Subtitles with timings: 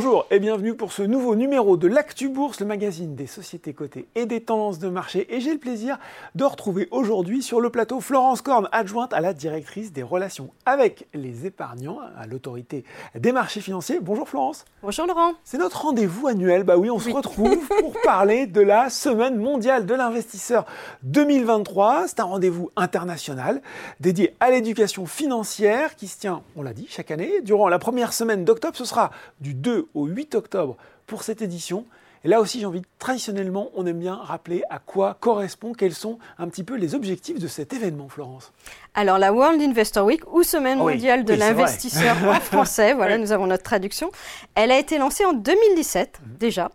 [0.00, 4.06] Bonjour et bienvenue pour ce nouveau numéro de l'Actu Bourse, le magazine des sociétés cotées
[4.14, 5.26] et des tendances de marché.
[5.34, 5.98] Et j'ai le plaisir
[6.36, 11.08] de retrouver aujourd'hui sur le plateau Florence Korn, adjointe à la directrice des relations avec
[11.14, 12.84] les épargnants à l'autorité
[13.16, 13.98] des marchés financiers.
[14.00, 14.66] Bonjour Florence.
[14.84, 15.32] Bonjour Laurent.
[15.42, 16.62] C'est notre rendez-vous annuel.
[16.62, 20.64] Bah oui, on se retrouve pour parler de la semaine mondiale de l'investisseur
[21.02, 22.04] 2023.
[22.06, 23.60] C'est un rendez-vous international
[23.98, 27.40] dédié à l'éducation financière qui se tient, on l'a dit, chaque année.
[27.42, 29.10] Durant la première semaine d'octobre, ce sera
[29.40, 31.84] du 2 au 8 octobre pour cette édition.
[32.24, 36.18] Et là aussi, j'ai envie, traditionnellement, on aime bien rappeler à quoi correspond, quels sont
[36.38, 38.52] un petit peu les objectifs de cet événement, Florence.
[38.94, 43.46] Alors, la World Investor Week, ou Semaine mondiale de l'investisseur en français, voilà, nous avons
[43.46, 44.10] notre traduction,
[44.54, 46.36] elle a été lancée en 2017 mhm.
[46.38, 46.70] déjà.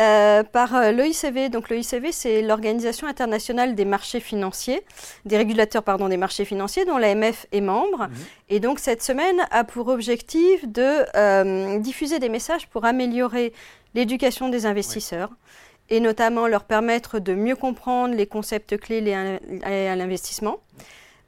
[0.00, 1.50] Euh, par euh, l'OICV.
[1.50, 4.82] Donc l'OICV, c'est l'Organisation internationale des marchés financiers,
[5.26, 8.08] des régulateurs pardon, des marchés financiers, dont l'AMF est membre.
[8.08, 8.10] Mhm.
[8.48, 13.52] Et donc cette semaine a pour objectif de euh, diffuser des messages pour améliorer
[13.94, 15.30] l'éducation des investisseurs.
[15.92, 20.60] et notamment leur permettre de mieux comprendre les concepts clés liés à l'investissement,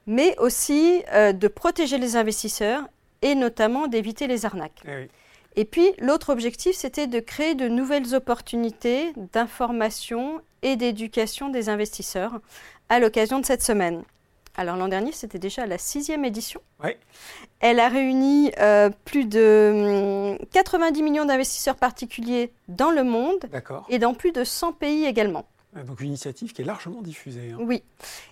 [0.07, 2.83] mais aussi de protéger les investisseurs
[3.21, 4.81] et notamment d'éviter les arnaques.
[4.87, 5.09] Eh
[5.55, 12.39] et puis l'autre objectif, c'était de créer de nouvelles opportunités d'information et d'éducation des investisseurs
[12.89, 14.03] à l'occasion de cette semaine.
[14.55, 16.61] Alors l'an dernier, c'était déjà la sixième édition.
[16.83, 16.91] Oui.
[17.59, 23.49] Elle a réuni euh, plus de 90 hum, millions d'investisseurs particuliers dans le monde
[23.89, 25.45] et dans plus de 100 pays également.
[25.75, 27.51] Ah, donc une initiative qui est largement diffusée.
[27.53, 27.57] Hein.
[27.59, 27.83] Oui.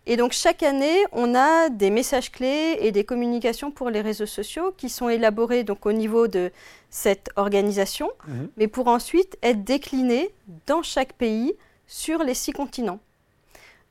[0.05, 4.27] Et donc chaque année, on a des messages clés et des communications pour les réseaux
[4.27, 6.51] sociaux qui sont élaborés donc au niveau de
[6.89, 8.49] cette organisation, mhm.
[8.57, 10.29] mais pour ensuite être déclinés
[10.67, 11.55] dans chaque pays
[11.87, 12.99] sur les six continents.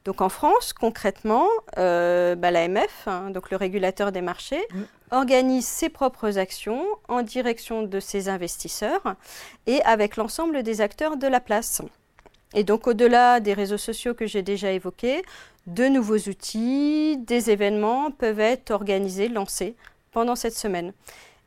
[0.04, 4.86] Donc en France, concrètement, euh, bah, l'AMF, hein, donc le régulateur des marchés, mhm.
[5.10, 9.16] organise ses propres actions en direction de ses investisseurs
[9.66, 11.82] et avec l'ensemble des acteurs de la place.
[12.54, 15.22] Et donc au-delà des réseaux sociaux que j'ai déjà évoqués,
[15.66, 19.76] de nouveaux outils, des événements peuvent être organisés, lancés
[20.10, 20.92] pendant cette semaine.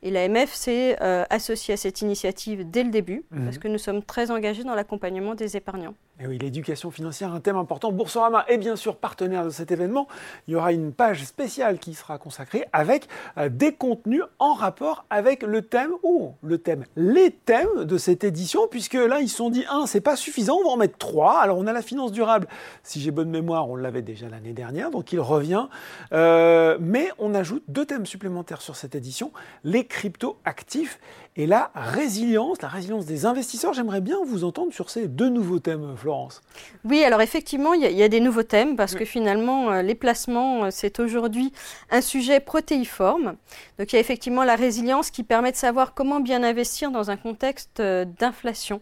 [0.01, 3.45] Et l'AMF s'est euh, associée à cette initiative dès le début, mhm.
[3.45, 5.95] parce que nous sommes très engagés dans l'accompagnement des épargnants.
[6.23, 7.91] Et oui, l'éducation financière, un thème important.
[7.91, 10.07] Boursorama est bien sûr partenaire de cet événement.
[10.47, 15.03] Il y aura une page spéciale qui sera consacrée avec euh, des contenus en rapport
[15.09, 19.35] avec le thème, ou le thème, les thèmes de cette édition, puisque là, ils se
[19.35, 21.41] sont dit, un, c'est pas suffisant, on va en mettre trois.
[21.41, 22.47] Alors, on a la finance durable,
[22.83, 25.67] si j'ai bonne mémoire, on l'avait déjà l'année dernière, donc il revient.
[26.13, 29.33] Euh, mais on ajoute deux thèmes supplémentaires sur cette édition,
[29.65, 30.99] les crypto-actifs
[31.35, 33.73] et la résilience, la résilience des investisseurs.
[33.73, 36.41] J'aimerais bien vous entendre sur ces deux nouveaux thèmes, Florence.
[36.85, 40.65] Oui, alors effectivement, il y, a des nouveaux thèmes parce que finalement, euh, les placements,
[40.65, 41.51] euh, c'est aujourd'hui
[41.89, 43.35] un sujet protéiforme.
[43.79, 47.09] Donc il y a effectivement la résilience qui permet de savoir comment bien investir dans
[47.09, 48.81] un contexte euh, d'inflation.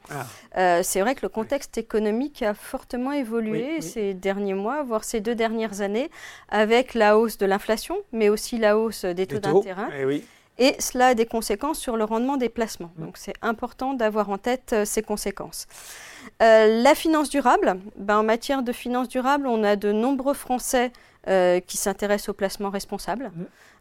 [0.54, 0.84] Ah.
[0.84, 5.36] c'est vrai que le contexte économique a fortement évolué ces derniers mois, voire ces deux
[5.36, 6.10] dernières années,
[6.50, 9.88] avec la hausse de l'inflation, mais aussi la hausse des taux d'intérêt.
[9.98, 10.24] Eh oui
[10.58, 12.92] et cela a des conséquences sur le rendement des placements.
[12.98, 15.68] Donc c'est important d'avoir en tête euh, ces conséquences.
[16.42, 20.92] Euh, la finance durable, ben, en matière de finance durable, on a de nombreux Français
[21.28, 23.32] euh, qui s'intéressent au placement responsable.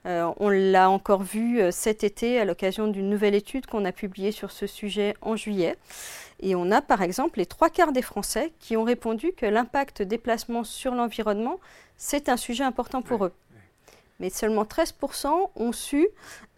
[0.04, 4.50] on l'a encore vu cet été à l'occasion d'une nouvelle étude qu'on a publiée sur
[4.50, 5.76] ce sujet en juillet.
[6.40, 10.00] Et on a par exemple les trois quarts des Français qui ont répondu que l'impact
[10.00, 11.60] des placements sur l'environnement,
[11.98, 13.32] c'est un sujet important pour eux
[14.20, 16.08] mais seulement 13% ont su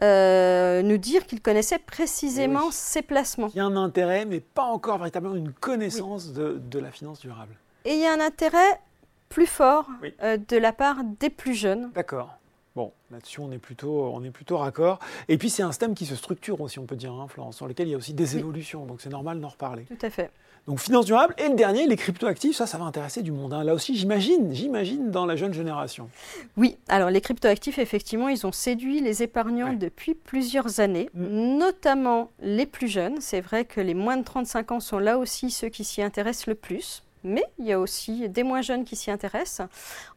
[0.03, 3.49] euh, nous dire qu'ils connaissaient précisément ces placements.
[3.55, 7.55] Il y a un intérêt, mais pas encore véritablement une connaissance de, la finance durable.
[7.85, 8.81] Et il y a un intérêt
[9.29, 9.89] plus fort
[10.23, 11.91] euh, de la part des plus jeunes.
[11.95, 12.37] D'accord.
[12.75, 14.99] Bon, là-dessus, on est plutôt, on est plutôt raccord.
[15.29, 17.69] Et puis, c'est un système qui se structure aussi, on peut dire, hein, Florence, sur
[17.69, 18.87] lequel il y a aussi des évolutions.
[18.87, 19.85] Donc, c'est normal d'en reparler.
[19.85, 20.31] Tout à fait.
[20.67, 21.35] Donc finance durable.
[21.39, 23.53] Et le dernier, les cryptoactifs, ça, ça va intéresser du monde.
[23.53, 23.65] Hein.
[23.65, 26.09] Là aussi, j'imagine, j'imagine dans la jeune génération.
[26.57, 31.57] Oui, alors les cryptoactifs, effectivement, ils ont séduit les épargnants depuis plusieurs années, mm.
[31.59, 33.17] notamment les plus jeunes.
[33.21, 36.47] C'est vrai que les moins de 35 ans sont là aussi ceux qui s'y intéressent
[36.47, 39.67] le plus mais il y a aussi des moins jeunes qui s'y intéressent.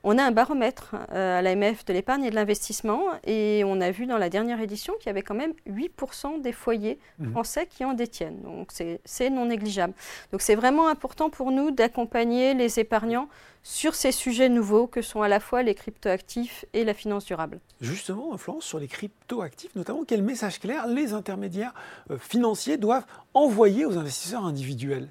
[0.03, 3.91] On a un baromètre euh, à l'AMF de l'épargne et de l'investissement et on a
[3.91, 7.31] vu dans la dernière édition qu'il y avait quand même 8% des foyers mhm.
[7.31, 8.41] français qui en détiennent.
[8.41, 9.93] Donc c'est non négligeable.
[10.31, 13.27] Donc c'est vraiment important pour nous d'accompagner les épargnants
[13.65, 17.59] sur ces sujets nouveaux que sont à la fois les cryptoactifs et la finance durable.
[17.81, 21.73] Justement, Florence, sur les cryptoactifs, notamment, quel message clair les intermédiaires
[22.11, 25.09] euh, financiers doivent envoyer aux investisseurs individuels?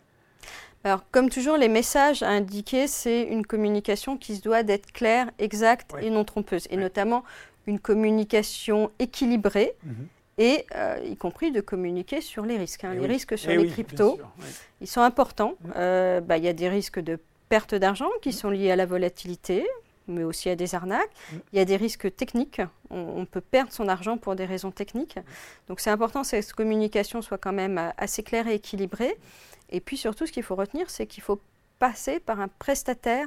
[0.85, 5.31] Alors, comme toujours, les messages à indiquer, c'est une communication qui se doit d'être claire,
[5.39, 6.67] exacte et non trompeuse.
[6.71, 7.25] Et notamment
[7.67, 10.07] une communication équilibrée mhm.
[10.37, 12.85] et euh, y compris de communiquer sur les risques.
[12.85, 12.91] Hein.
[12.93, 13.13] Eh les oui.
[13.15, 14.31] risques sur Eh les oui, cryptos, sûr,
[14.83, 15.55] ils sont importants.
[15.63, 15.71] Mm.
[15.77, 18.33] Euh, bah, Il y a des risques de perte d'argent qui Mm.
[18.33, 19.67] sont liés à la volatilité,
[20.07, 21.11] mais aussi à des arnaques.
[21.33, 21.37] Mm.
[21.53, 22.61] Il y a des risques techniques.
[22.91, 25.19] On, on peut perdre son argent pour des raisons techniques.
[25.69, 29.17] Donc c'est important que cette communication soit quand même euh, assez claire et équilibrée.
[29.71, 31.41] Et puis surtout, ce qu'il faut retenir, c'est qu'il faut
[31.79, 33.27] passer par un prestataire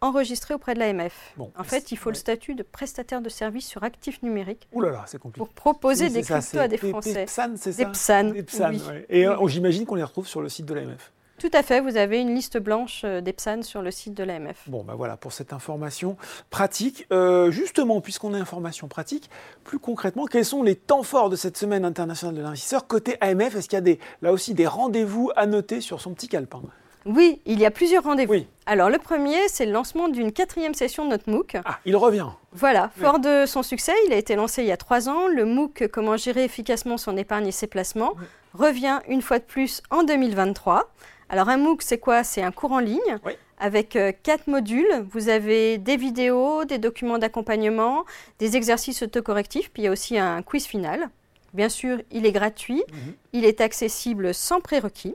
[0.00, 1.32] enregistré auprès de l'AMF.
[1.36, 2.14] Bon, En fait, il faut ouais.
[2.14, 5.38] le statut de prestataire de services sur actifs numériques Ouh là là, c'est compliqué.
[5.38, 7.24] pour proposer Oui, des cryptos à des Français.
[7.26, 8.82] PSAN, c'est Des ça PSAN, Des PSAN, oui.
[8.88, 9.06] ouais.
[9.08, 11.12] Et euh, j'imagine qu'on les retrouve sur le site de l'AMF.
[11.42, 14.22] Tout à fait, vous avez une liste blanche euh, des PSAN sur le site de
[14.22, 14.62] l'AMF.
[14.68, 16.16] Bon, ben voilà pour cette information
[16.50, 17.04] pratique.
[17.10, 19.28] Euh, justement, puisqu'on a information pratique,
[19.64, 23.56] plus concrètement, quels sont les temps forts de cette semaine internationale de l'investisseur côté AMF
[23.56, 26.62] Est-ce qu'il y a des, là aussi des rendez-vous à noter sur son petit calepin?
[27.06, 28.34] Oui, il y a plusieurs rendez-vous.
[28.34, 28.46] Oui.
[28.66, 31.56] Alors le premier, c'est le lancement d'une quatrième session de notre MOOC.
[31.64, 32.28] Ah, il revient.
[32.52, 33.02] Voilà, Oui.
[33.02, 35.26] fort de son succès, il a été lancé il y a trois ans.
[35.26, 38.26] Le MOOC Comment gérer efficacement son épargne et ses placements Oui.
[38.54, 40.88] revient une fois de plus en 2023.
[41.32, 42.24] Alors un MOOC, c'est quoi?
[42.24, 43.32] C'est un cours en ligne Oui.
[43.58, 45.06] avec euh, quatre modules.
[45.10, 48.04] Vous avez des vidéos, des documents d'accompagnement,
[48.38, 51.08] des exercices autocorrectifs, puis il y a aussi un quiz final.
[51.54, 53.14] Bien sûr, il est gratuit, Mhm.
[53.32, 55.14] il est accessible sans prérequis.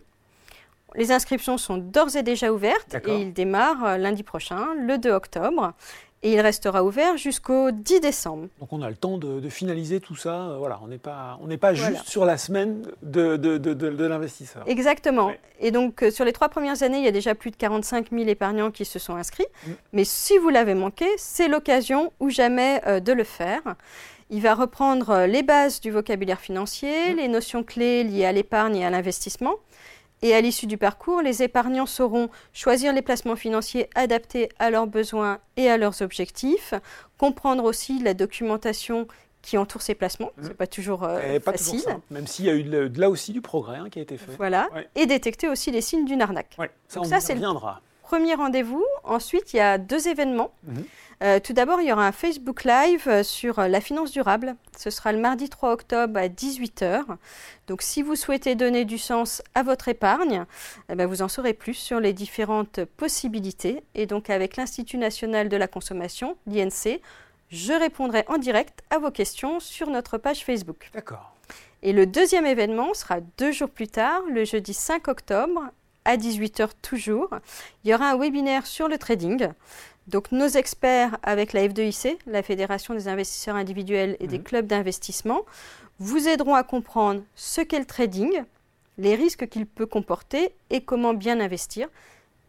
[0.96, 5.12] Les inscriptions sont d'ores et déjà ouvertes et il démarre euh, lundi prochain, le 2
[5.12, 5.74] octobre,
[6.24, 8.48] et il restera ouvert jusqu'au 10 décembre.
[8.60, 10.50] Donc on a le temps de, de finaliser tout ça.
[10.50, 11.96] Euh, Voilà, on n'est pas, on n'est pas Voilà.
[11.96, 14.64] juste sur la semaine de, de, de, l'investisseur.
[14.68, 15.28] Exactement.
[15.28, 15.40] Ouais.
[15.60, 18.08] Et donc, euh, sur les trois premières années, il y a déjà plus de 45
[18.12, 19.46] 000 épargnants qui se sont inscrits.
[19.66, 19.72] Mm.
[19.94, 23.62] Mais si vous l'avez manqué, c'est l'occasion ou jamais euh, de le faire.
[24.30, 27.18] Il va reprendre les bases du vocabulaire financier, Mm.
[27.18, 29.54] les notions clés liées à l'épargne et à l'investissement.
[30.22, 34.88] Et à l'issue du parcours, les épargnants sauront choisir les placements financiers adaptés à leurs
[34.88, 36.74] besoins et à leurs objectifs,
[37.18, 39.08] comprendre aussi la documentation
[39.44, 40.32] qui entoure ces placements.
[40.38, 40.44] Mm.
[40.44, 41.74] C'est pas toujours euh, Et pas facile.
[41.80, 44.00] toujours simple, même s'il y a eu de, de là aussi du progrès hein, qui
[44.00, 44.32] a été fait.
[44.38, 44.68] Voilà.
[44.74, 44.90] Ouais.
[44.96, 46.56] Et détecter aussi les signes d'une arnaque.
[46.58, 47.42] Ouais, ça, Donc on ça, c'est le-.
[48.02, 48.86] Premier rendez-vous.
[49.04, 50.52] Ensuite, il y a deux événements.
[50.66, 50.84] Mhm.
[51.24, 54.56] Euh, tout d'abord, il y aura un Facebook Live euh, sur euh, la finance durable.
[54.78, 57.06] Ce sera le mardi 3 octobre à 18h.
[57.68, 60.46] Donc, si vous souhaitez donner du sens à votre épargne,
[60.90, 63.82] eh ben, vous en saurez plus sur les différentes possibilités.
[63.96, 67.02] Et donc, avec l'Institut national de la consommation, l'INC,
[67.50, 70.92] je répondrai en direct à vos questions sur notre page Facebook.
[70.94, 71.34] D'accord.
[71.82, 75.62] Et le deuxième événement sera deux jours plus tard, le jeudi 5 octobre,
[76.06, 77.30] à 18h toujours.
[77.84, 79.50] Il y aura un webinaire sur le trading.
[80.08, 84.44] Donc nos experts avec la F2IC, la Fédération des investisseurs individuels et des Mhm.
[84.44, 85.42] clubs d'investissement,
[86.00, 88.44] vous aideront à comprendre ce qu'est le trading,
[88.98, 91.90] les risques qu'il peut comporter et comment bien investir.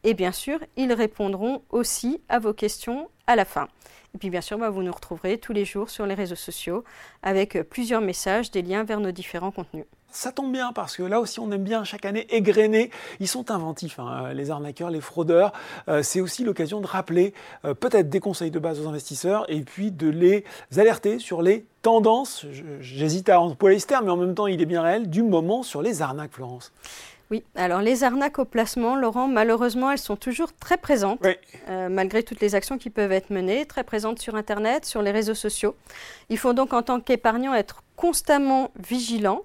[0.04, 3.68] Et bien sûr, ils répondront aussi à vos questions à la fin.
[4.14, 6.84] Et puis bien sûr, bah, vous nous retrouverez tous les jours sur les réseaux sociaux
[7.22, 9.84] avec plusieurs messages, des liens vers nos différents contenus.
[10.10, 12.90] Ça tombe bien parce que là aussi on aime bien chaque année égrener.
[13.20, 15.52] Ils sont inventifs, hein, les arnaqueurs, les fraudeurs.
[15.88, 17.34] Euh, c'est aussi l'occasion de rappeler
[17.64, 20.44] euh, peut-être des conseils de base aux investisseurs et puis de les
[20.76, 22.46] alerter sur les tendances.
[22.80, 25.62] J'hésite à employer ce terme, mais en même temps il est bien réel du moment
[25.62, 26.72] sur les arnaques, Florence.
[27.30, 31.36] Oui, alors les arnaques au placement, Laurent, malheureusement, elles sont toujours très présentes, Oui.
[31.68, 35.10] euh, malgré toutes les actions qui peuvent être menées, très présentes sur Internet, sur les
[35.10, 35.76] réseaux sociaux.
[36.30, 39.42] Il faut donc, en tant qu'épargnant, être constamment vigilant.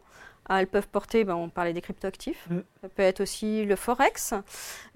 [0.50, 2.60] Ah, elles peuvent porter, ben, on parlait des cryptoactifs, Mm.
[2.82, 4.34] ça peut être aussi le forex,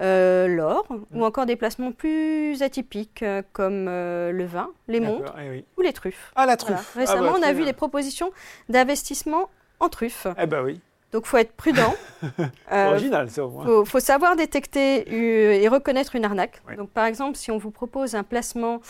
[0.01, 5.33] euh, l'or, ou encore des placements plus atypiques euh, comme euh, le vin, les montres
[5.41, 5.65] eh oui.
[5.77, 6.31] ou les truffes.
[6.35, 6.57] Ah la Voilà.
[6.57, 6.93] truffe.
[6.95, 7.65] Récemment, Ah bah, on a vu bien.
[7.67, 8.31] des propositions
[8.67, 9.49] d'investissement
[9.79, 10.27] en truffes.
[10.37, 10.81] Eh ben oui.
[11.13, 11.93] Donc, il faut être prudent.
[12.71, 13.63] Euh, original ça au moins.
[13.63, 16.61] il faut, faut savoir détecter euh, et reconnaître une arnaque.
[16.75, 18.81] Donc, par exemple, si on vous propose un placement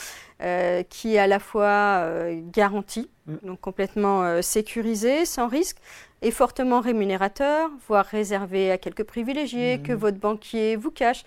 [0.42, 1.66] euh, qui est à la fois
[2.04, 3.36] euh, garanti, Mm.
[3.44, 5.76] donc complètement sécurisé, sans risque,
[6.22, 9.84] et fortement rémunérateur, voire réservé à quelques privilégiés Mm.
[9.84, 11.24] que votre banquier vous cache,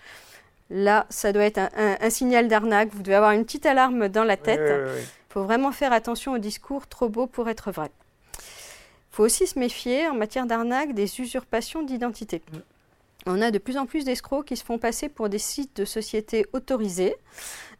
[0.71, 2.89] là, ça doit être un, un- un signal d'arnaque.
[2.91, 4.59] Vous devez avoir une petite alarme dans la tête.
[4.67, 7.91] Il faut vraiment faire attention aux discours trop beaux pour être vrais.
[9.11, 12.41] Il faut aussi se méfier en matière d'arnaque des usurpations d'identité.
[12.53, 12.57] Mm.
[13.27, 15.85] On a de plus en plus d'escrocs qui se font passer pour des sites de
[15.85, 17.15] sociétés autorisées,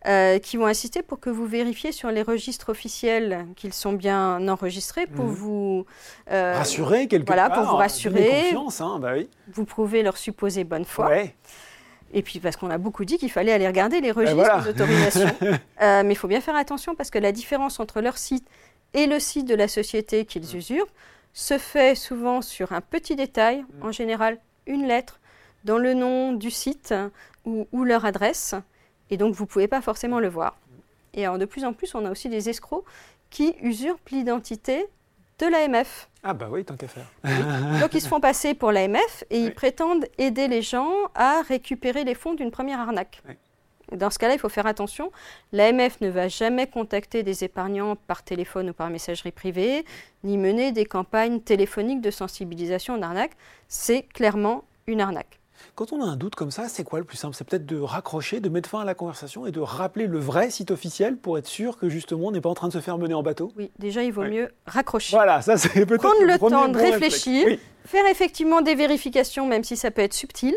[0.07, 4.47] euh, qui vont insister pour que vous vérifiez sur les registres officiels qu'ils sont bien
[4.49, 5.31] enregistrés pour Mhm.
[5.33, 5.85] vous,
[6.31, 7.57] euh, Rassurer quelque voilà, part.
[7.59, 8.41] pour vous donner rassurer.
[8.43, 9.29] confiance, hein, bah oui.
[9.53, 11.07] vous prouver leur supposée bonne foi.
[11.07, 11.35] Ouais.
[12.13, 14.59] Et puis parce qu'on a beaucoup dit qu'il fallait aller regarder les registres voilà.
[14.61, 15.27] d'autorisation.
[15.81, 18.45] Euh, mais il faut bien faire attention parce que la différence entre leur site
[18.93, 20.91] et le site de la société qu'ils usurpent
[21.33, 25.19] se fait souvent sur un petit détail, en général une lettre,
[25.63, 26.93] dans le nom du site
[27.45, 28.55] ou, ou leur adresse.
[29.09, 30.57] Et donc vous ne pouvez pas forcément le voir.
[31.13, 32.85] Et alors de plus en plus, on a aussi des escrocs
[33.29, 34.85] qui usurpent l'identité
[35.39, 36.09] de l'AMF.
[36.23, 37.07] Ah bah oui, tant qu'à faire.
[37.79, 42.03] Donc ils se font passer pour l'AMF et ils prétendent aider les gens à récupérer
[42.03, 43.23] les fonds d'une première arnaque.
[43.91, 45.11] Dans ce cas-là, il faut faire attention.
[45.51, 49.85] L'AMF ne va jamais contacter des épargnants par téléphone ou par messagerie privée,
[50.23, 53.31] ni mener des campagnes téléphoniques de sensibilisation en arnaque.
[53.67, 55.41] C'est clairement une arnaque.
[55.75, 57.35] Quand on a un doute comme ça, c'est quoi le plus simple?
[57.35, 60.49] C'est peut-être de raccrocher, de mettre fin à la conversation et de rappeler le vrai
[60.49, 62.97] site officiel pour être sûr que justement on n'est pas en train de se faire
[62.97, 63.51] mener en bateau?
[63.57, 65.15] Oui, déjà il vaut mieux raccrocher.
[65.15, 69.77] Voilà, ça c'est peut-être Prendre le, temps de réfléchir, faire effectivement des vérifications, même si
[69.77, 70.55] ça peut être subtil.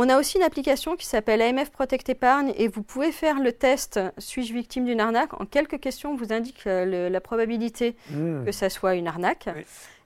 [0.00, 3.50] On a aussi une application qui s'appelle AMF Protect Épargne et vous pouvez faire le
[3.50, 5.34] test suis-je victime d'une arnaque?
[5.40, 8.44] En quelques questions, on vous indique euh, la probabilité hmm.
[8.44, 9.48] que ça soit une arnaque.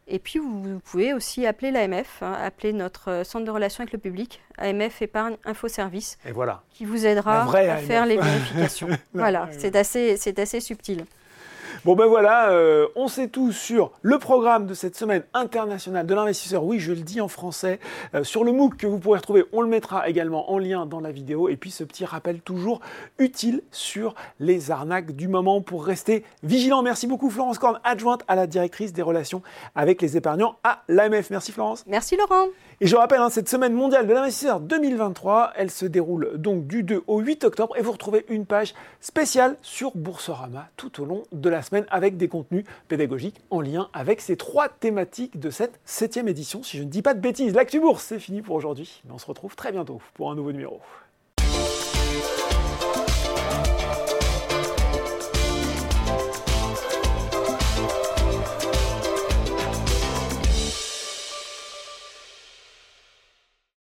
[0.08, 3.92] Et puis, vous pouvez aussi appeler l'AMF, hein, appeler notre euh, centre de relations avec
[3.92, 6.62] le public, AMF Épargne Info Service, et voilà.
[6.70, 8.88] qui vous aidera à faire les vérifications.
[9.12, 11.04] voilà, c'est assez, assez subtil.
[11.84, 16.14] Bon ben voilà, euh, on sait tout sur le programme de cette semaine internationale de
[16.14, 16.62] l'investisseur.
[16.62, 17.80] Oui, je le dis en français.
[18.14, 21.00] Euh, sur le MOOC que vous pourrez retrouver, on le mettra également en lien dans
[21.00, 21.48] la vidéo.
[21.48, 22.80] Et puis ce petit rappel toujours
[23.18, 26.84] utile sur les arnaques du moment pour rester vigilant.
[26.84, 29.42] Merci beaucoup Florence Korn, adjointe à la directrice des relations
[29.74, 31.30] avec les épargnants à l'AMF.
[31.30, 31.82] Merci Florence.
[31.88, 32.46] Merci Laurent.
[32.80, 36.84] Et je rappelle, hein, cette semaine mondiale de l'investisseur 2023, elle se déroule donc du
[36.84, 41.24] 2 au 8 octobre et vous retrouvez une page spéciale sur Boursorama tout au long
[41.32, 46.28] de la avec des contenus pédagogiques en lien avec ces trois thématiques de cette septième
[46.28, 46.62] édition.
[46.62, 49.02] Si je ne dis pas de bêtises, l'actu bourse, c'est fini pour aujourd'hui.
[49.04, 50.80] Mais on se retrouve très bientôt pour un nouveau numéro.